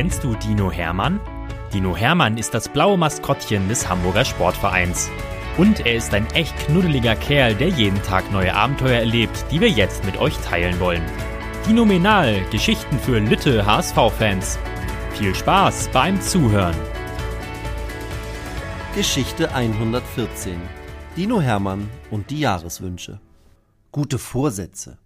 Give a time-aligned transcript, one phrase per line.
[0.00, 1.20] Kennst du Dino Hermann?
[1.74, 5.10] Dino Hermann ist das blaue Maskottchen des Hamburger Sportvereins.
[5.58, 9.68] Und er ist ein echt knuddeliger Kerl, der jeden Tag neue Abenteuer erlebt, die wir
[9.68, 11.02] jetzt mit euch teilen wollen.
[11.68, 14.58] Dinominal, Geschichten für Lütte HSV-Fans.
[15.18, 16.76] Viel Spaß beim Zuhören.
[18.94, 20.62] Geschichte 114.
[21.14, 23.20] Dino Hermann und die Jahreswünsche.
[23.92, 24.96] Gute Vorsätze.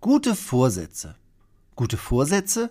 [0.00, 1.14] Gute Vorsätze.
[1.76, 2.70] Gute Vorsätze?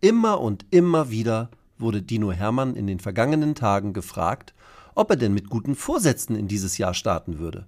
[0.00, 4.54] Immer und immer wieder wurde Dino Hermann in den vergangenen Tagen gefragt,
[4.94, 7.66] ob er denn mit guten Vorsätzen in dieses Jahr starten würde.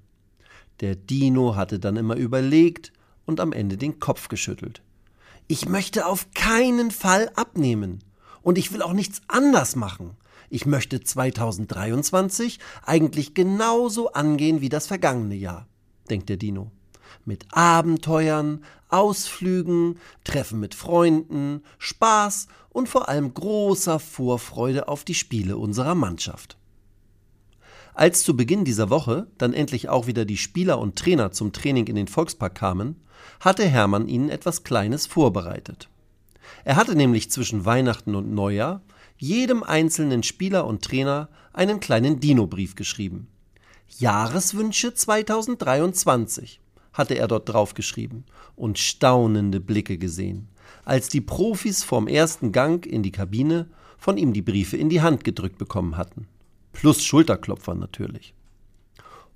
[0.80, 2.92] Der Dino hatte dann immer überlegt
[3.26, 4.80] und am Ende den Kopf geschüttelt.
[5.48, 7.98] Ich möchte auf keinen Fall abnehmen.
[8.42, 10.16] Und ich will auch nichts anders machen.
[10.48, 15.66] Ich möchte 2023 eigentlich genauso angehen wie das vergangene Jahr,
[16.08, 16.70] denkt der Dino
[17.24, 25.56] mit Abenteuern, Ausflügen, Treffen mit Freunden, Spaß und vor allem großer Vorfreude auf die Spiele
[25.56, 26.56] unserer Mannschaft.
[27.94, 31.86] Als zu Beginn dieser Woche dann endlich auch wieder die Spieler und Trainer zum Training
[31.86, 32.96] in den Volkspark kamen,
[33.40, 35.88] hatte Hermann ihnen etwas Kleines vorbereitet.
[36.64, 38.82] Er hatte nämlich zwischen Weihnachten und Neujahr
[39.18, 43.28] jedem einzelnen Spieler und Trainer einen kleinen Dino-Brief geschrieben.
[43.98, 46.60] Jahreswünsche 2023
[47.00, 50.48] hatte er dort draufgeschrieben und staunende Blicke gesehen,
[50.84, 55.00] als die Profis vorm ersten Gang in die Kabine von ihm die Briefe in die
[55.00, 56.28] Hand gedrückt bekommen hatten.
[56.72, 58.34] Plus Schulterklopfer natürlich.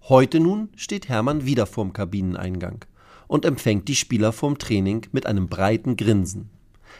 [0.03, 2.85] Heute nun steht Hermann wieder vorm Kabineneingang
[3.27, 6.51] und empfängt die Spieler vorm Training mit einem breiten Grinsen.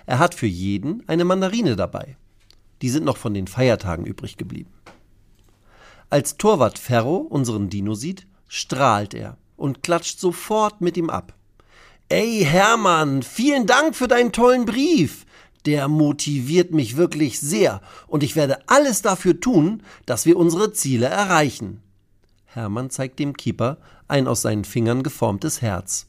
[0.07, 2.17] Er hat für jeden eine Mandarine dabei.
[2.81, 4.73] Die sind noch von den Feiertagen übrig geblieben.
[6.09, 11.33] Als Torwart Ferro unseren Dino sieht, strahlt er und klatscht sofort mit ihm ab.
[12.11, 15.25] Ey Hermann, vielen Dank für deinen tollen Brief.
[15.65, 21.07] Der motiviert mich wirklich sehr und ich werde alles dafür tun, dass wir unsere Ziele
[21.07, 21.81] erreichen.
[22.45, 26.09] Hermann zeigt dem Keeper ein aus seinen Fingern geformtes Herz.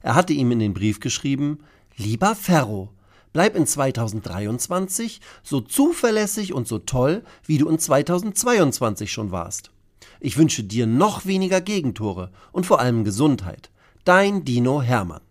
[0.00, 1.58] Er hatte ihm in den Brief geschrieben,
[1.98, 2.88] Lieber Ferro,
[3.34, 9.73] bleib in 2023 so zuverlässig und so toll, wie du in 2022 schon warst.
[10.20, 13.70] Ich wünsche dir noch weniger Gegentore und vor allem Gesundheit.
[14.04, 15.22] Dein Dino Hermann.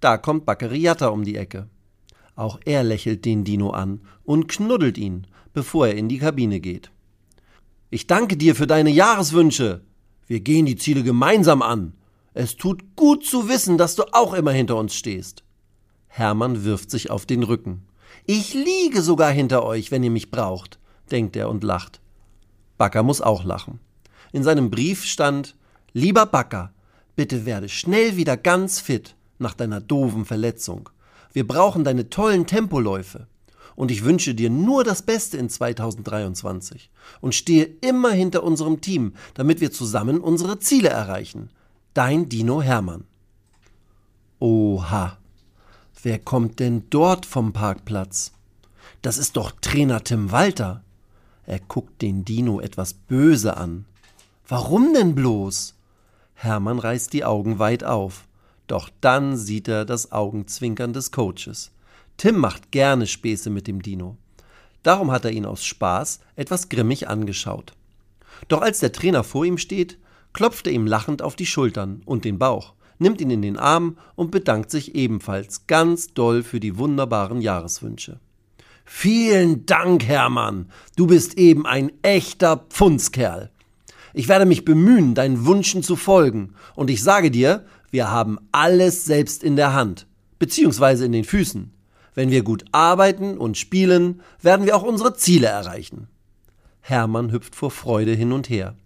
[0.00, 1.68] Da kommt Baccariata um die Ecke.
[2.36, 6.90] Auch er lächelt den Dino an und knuddelt ihn, bevor er in die Kabine geht.
[7.90, 9.82] Ich danke dir für deine Jahreswünsche.
[10.26, 11.94] Wir gehen die Ziele gemeinsam an.
[12.32, 15.44] Es tut gut zu wissen, dass du auch immer hinter uns stehst.
[16.08, 17.86] Hermann wirft sich auf den Rücken.
[18.26, 20.78] Ich liege sogar hinter euch, wenn ihr mich braucht,
[21.10, 22.00] denkt er und lacht.
[22.78, 23.80] Backer muss auch lachen.
[24.32, 25.56] In seinem Brief stand
[25.92, 26.72] Lieber Backer,
[27.14, 30.88] bitte werde schnell wieder ganz fit nach deiner doofen Verletzung.
[31.32, 33.26] Wir brauchen deine tollen Tempoläufe.
[33.76, 36.90] Und ich wünsche dir nur das Beste in 2023
[37.20, 41.50] und stehe immer hinter unserem Team, damit wir zusammen unsere Ziele erreichen.
[41.92, 43.04] Dein Dino Hermann.
[44.38, 45.18] Oha,
[46.02, 48.32] wer kommt denn dort vom Parkplatz?
[49.02, 50.84] Das ist doch Trainer Tim Walter.
[51.46, 53.84] Er guckt den Dino etwas böse an.
[54.48, 55.74] Warum denn bloß?
[56.34, 58.26] Hermann reißt die Augen weit auf.
[58.66, 61.70] Doch dann sieht er das Augenzwinkern des Coaches.
[62.16, 64.16] Tim macht gerne Späße mit dem Dino.
[64.82, 67.74] Darum hat er ihn aus Spaß etwas grimmig angeschaut.
[68.48, 69.98] Doch als der Trainer vor ihm steht,
[70.32, 73.96] klopft er ihm lachend auf die Schultern und den Bauch, nimmt ihn in den Arm
[74.14, 78.20] und bedankt sich ebenfalls ganz doll für die wunderbaren Jahreswünsche.
[78.84, 80.70] Vielen Dank, Hermann.
[80.96, 83.50] Du bist eben ein echter Pfundskerl.
[84.12, 86.54] Ich werde mich bemühen, deinen Wünschen zu folgen.
[86.74, 90.06] Und ich sage dir, wir haben alles selbst in der Hand,
[90.38, 91.72] beziehungsweise in den Füßen.
[92.14, 96.08] Wenn wir gut arbeiten und spielen, werden wir auch unsere Ziele erreichen.
[96.80, 98.76] Hermann hüpft vor Freude hin und her.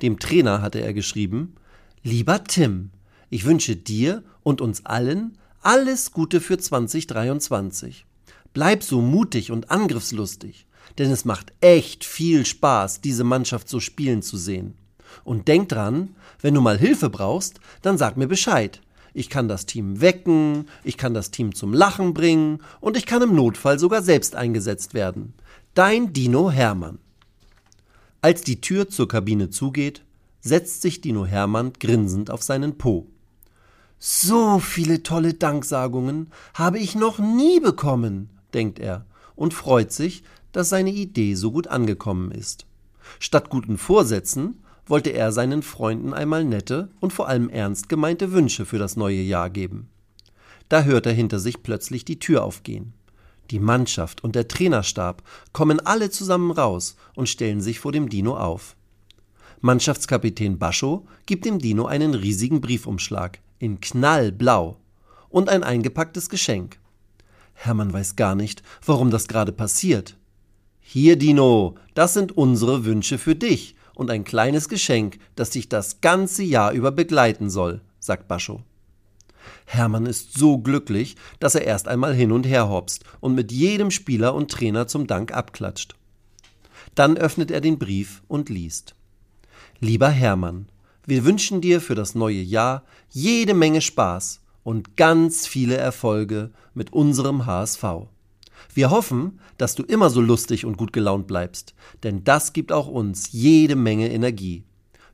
[0.00, 1.54] Dem Trainer hatte er geschrieben,
[2.02, 2.90] Lieber Tim,
[3.30, 8.04] ich wünsche dir und uns allen alles Gute für 2023.
[8.52, 10.66] Bleib so mutig und angriffslustig,
[10.98, 14.74] denn es macht echt viel Spaß, diese Mannschaft so spielen zu sehen.
[15.24, 18.80] Und denk dran, wenn du mal Hilfe brauchst, dann sag mir Bescheid.
[19.14, 23.22] Ich kann das Team wecken, ich kann das Team zum Lachen bringen und ich kann
[23.22, 25.34] im Notfall sogar selbst eingesetzt werden.
[25.74, 26.98] Dein Dino Hermann.
[28.22, 30.02] Als die Tür zur Kabine zugeht,
[30.40, 33.06] setzt sich Dino Hermann grinsend auf seinen Po.
[33.98, 40.22] So viele tolle Danksagungen habe ich noch nie bekommen, denkt er und freut sich,
[40.52, 42.66] dass seine Idee so gut angekommen ist.
[43.18, 48.66] Statt guten Vorsätzen wollte er seinen Freunden einmal nette und vor allem ernst gemeinte Wünsche
[48.66, 49.88] für das neue Jahr geben.
[50.68, 52.94] Da hört er hinter sich plötzlich die Tür aufgehen.
[53.50, 55.22] Die Mannschaft und der Trainerstab
[55.52, 58.76] kommen alle zusammen raus und stellen sich vor dem Dino auf.
[59.60, 64.76] Mannschaftskapitän Bascho gibt dem Dino einen riesigen Briefumschlag in knallblau
[65.28, 66.78] und ein eingepacktes Geschenk.
[67.64, 70.16] Hermann weiß gar nicht, warum das gerade passiert.
[70.80, 76.00] Hier, Dino, das sind unsere Wünsche für dich und ein kleines Geschenk, das dich das
[76.00, 78.62] ganze Jahr über begleiten soll, sagt Bascho.
[79.64, 83.92] Hermann ist so glücklich, dass er erst einmal hin und her hopst und mit jedem
[83.92, 85.94] Spieler und Trainer zum Dank abklatscht.
[86.96, 88.96] Dann öffnet er den Brief und liest.
[89.78, 90.68] Lieber Hermann,
[91.06, 96.92] wir wünschen dir für das neue Jahr jede Menge Spaß und ganz viele Erfolge mit
[96.92, 97.84] unserem HSV.
[98.74, 102.88] Wir hoffen, dass du immer so lustig und gut gelaunt bleibst, denn das gibt auch
[102.88, 104.64] uns jede Menge Energie.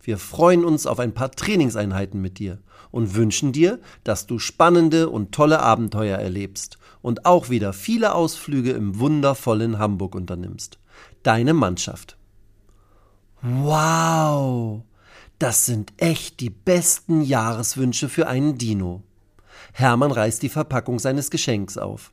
[0.03, 2.59] Wir freuen uns auf ein paar Trainingseinheiten mit dir
[2.91, 8.73] und wünschen dir, dass du spannende und tolle Abenteuer erlebst und auch wieder viele Ausflüge
[8.73, 10.79] im wundervollen Hamburg unternimmst.
[11.23, 12.17] Deine Mannschaft.
[13.43, 14.83] Wow,
[15.39, 19.03] das sind echt die besten Jahreswünsche für einen Dino.
[19.73, 22.13] Hermann reißt die Verpackung seines Geschenks auf.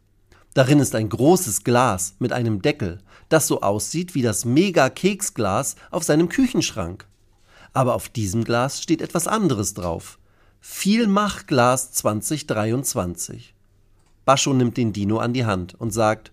[0.53, 6.03] Darin ist ein großes Glas mit einem Deckel, das so aussieht wie das Mega-Keksglas auf
[6.03, 7.05] seinem Küchenschrank.
[7.73, 10.17] Aber auf diesem Glas steht etwas anderes drauf.
[10.61, 13.53] Vielmachglas 2023.
[14.23, 16.31] Bascho nimmt den Dino an die Hand und sagt,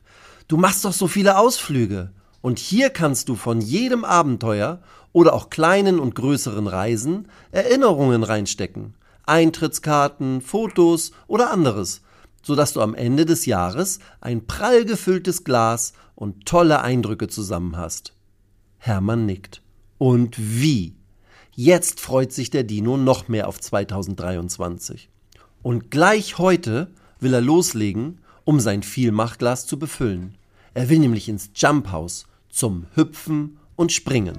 [0.48, 2.12] du machst doch so viele Ausflüge.
[2.40, 4.80] Und hier kannst du von jedem Abenteuer
[5.12, 8.94] oder auch kleinen und größeren Reisen Erinnerungen reinstecken.
[9.26, 12.02] Eintrittskarten, Fotos oder anderes,
[12.42, 18.14] sodass du am Ende des Jahres ein prall gefülltes Glas und tolle Eindrücke zusammen hast.
[18.78, 19.62] Hermann nickt.
[19.98, 20.96] Und wie?
[21.54, 25.08] Jetzt freut sich der Dino noch mehr auf 2023.
[25.62, 26.90] Und gleich heute
[27.20, 30.36] will er loslegen, um sein Vielmachglas zu befüllen.
[30.75, 34.38] Er will nämlich ins Jump House zum Hüpfen und Springen.